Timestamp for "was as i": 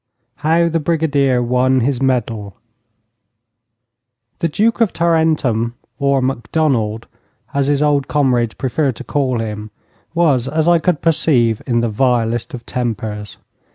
10.15-10.79